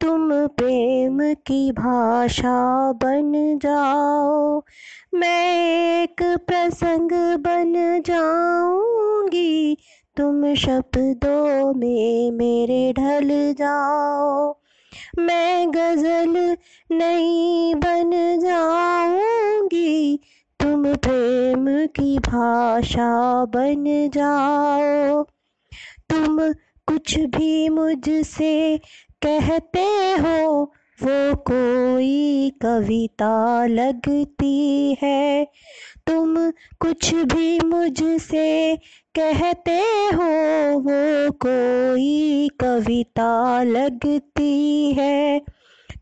तुम 0.00 0.30
प्रेम 0.48 1.18
की 1.46 1.70
भाषा 1.72 2.56
बन 2.92 3.32
जाओ, 3.58 4.62
मैं 5.14 6.02
एक 6.02 6.22
प्रसंग 6.46 7.10
बन 7.40 7.72
जाऊँगी। 8.06 9.76
तुम 10.16 10.54
शब्दों 10.54 11.72
में 11.74 12.30
मेरे 12.30 12.92
ढल 12.92 13.28
जाओ, 13.58 14.52
मैं 15.18 15.70
गज़ल 15.70 16.56
नहीं 16.90 17.74
बन 17.74 18.10
जाऊँगी। 18.40 20.20
तुम 20.60 20.84
प्रेम 20.96 21.66
की 21.96 22.18
भाषा 22.18 23.44
बन 23.46 23.84
जाओ, 24.14 25.22
तुम 26.10 26.52
कुछ 26.88 27.18
भी 27.18 27.68
मुझसे 27.68 28.80
कहते 29.22 29.84
हो, 30.20 30.62
वो 31.02 31.36
कोई 31.36 32.52
कविता 32.62 33.66
लगती 33.66 34.96
है। 35.02 35.44
तुम 36.06 36.50
कुछ 36.50 37.14
भी 37.14 37.60
मुझसे 37.60 38.76
कहते 39.14 39.78
हो, 40.14 40.30
वो 40.78 41.30
कोई 41.32 42.48
कविता 42.60 43.62
लगती 43.62 44.92
है। 44.92 45.38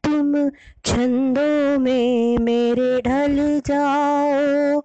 तुम 0.04 0.50
छंदों 0.84 1.78
में 1.78 2.38
मेरे 2.38 3.00
ढल 3.00 3.62
जाओ, 3.66 4.80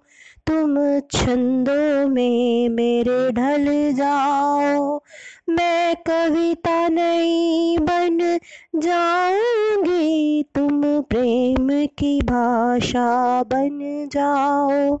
तुम 0.46 1.00
छंदों 1.00 2.08
में 2.08 2.68
मेरे 2.68 3.30
ढल 3.30 3.92
जाओ। 3.92 5.02
मैं 5.50 5.96
कविता 5.96 6.88
नहीं 6.88 7.78
बन 7.78 8.38
जाऊँगी, 8.76 10.42
तुम 10.42 11.02
प्रेम 11.02 11.86
की 11.86 12.20
भाषा 12.20 13.42
बन 13.42 14.08
जाओ। 14.12 14.96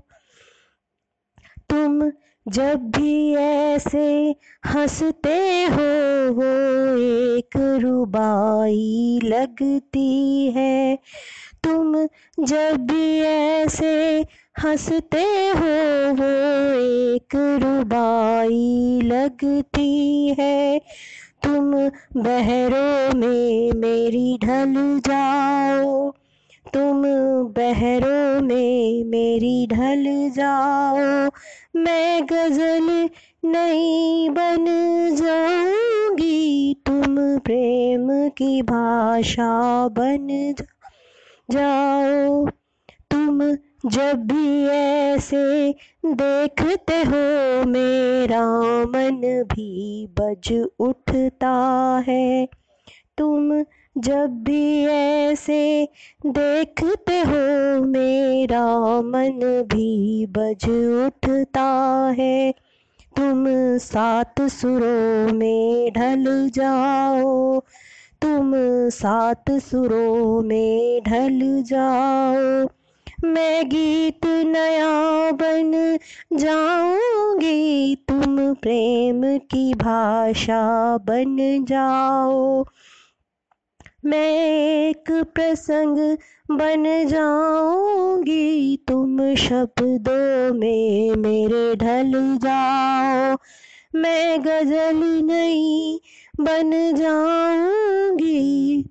तुम 1.70 2.12
जब 2.48 2.90
भी 2.90 3.34
ऐसे 3.34 4.34
हँसते 4.66 5.64
हो, 5.64 5.88
वो 6.32 6.50
एक 6.98 7.56
रुबाई 7.56 9.20
लगती 9.24 10.46
है। 10.56 10.98
तुम 11.64 12.08
जब 12.44 12.76
भी 12.76 13.20
ऐसे 13.20 14.24
हँसते 14.60 15.22
हो, 15.48 15.68
वो 16.14 16.28
एक 16.80 17.36
रुबाई 17.36 19.00
लगती 19.04 20.28
है। 20.38 20.78
तुम 21.42 21.72
बहरों 22.22 23.18
में 23.18 23.72
मेरी 23.72 24.38
ढल 24.44 24.74
जाओ। 24.98 26.10
तुम 26.74 27.02
बहरों 27.52 28.40
में 28.42 29.04
मेरी 29.04 29.66
ढल 29.66 30.30
जाओ। 30.30 31.30
मैं 31.76 32.26
गज़ल 32.26 33.08
नहीं 33.44 34.30
बन 34.30 34.64
जाऊँगी, 35.16 36.74
तुम 36.86 37.38
प्रेम 37.38 38.28
की 38.28 38.62
भाषा 38.62 39.88
बन 39.88 40.54
जाओ। 41.50 42.46
तुम 43.10 43.56
जब 43.86 44.26
भी 44.26 44.66
ऐसे 44.66 45.74
देखते 46.06 46.94
हो 46.94 47.64
मेरा 47.64 48.44
मन 48.84 49.20
भी 49.52 50.06
बज 50.18 50.52
उठता 50.80 51.52
है। 52.08 52.48
तुम 53.18 53.64
जब 53.98 54.42
भी 54.42 54.86
ऐसे 54.86 55.88
देखते 56.26 57.20
हो 57.20 57.84
मेरा 57.84 58.66
मन 59.02 59.40
भी 59.74 60.26
बज 60.26 60.68
उठता 61.06 61.68
है। 62.18 62.52
तुम 63.16 63.44
सात 63.78 64.40
सुरों 64.40 65.32
में 65.32 65.92
ढल 65.92 66.50
जाओ, 66.50 67.60
तुम 68.22 68.52
सात 68.90 69.50
सुरों 69.50 70.42
में 70.42 71.00
ढल 71.02 71.62
जाओ। 71.62 72.68
मैं 73.24 73.68
गीत 73.68 74.26
नया 74.26 75.30
बन 75.30 75.98
जाऊँगी, 76.32 77.94
तुम 78.08 78.54
प्रेम 78.54 79.38
की 79.38 79.74
भाषा 79.74 80.96
बन 80.96 81.36
जाओ। 81.64 82.64
मैं 84.04 84.32
एक 84.88 85.12
प्रसंग 85.34 86.16
बन 86.50 87.08
जाऊँगी, 87.08 88.76
तुम 88.88 89.34
शब्दों 89.34 90.54
में 90.54 91.16
मेरे 91.16 91.76
ढल 91.76 92.12
जाओ। 92.36 93.36
मैं 93.94 94.44
गज़ल 94.44 95.22
नहीं 95.24 95.98
बन 96.40 96.94
जाऊँगी 96.96 98.84